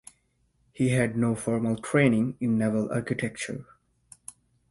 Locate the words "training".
1.79-2.35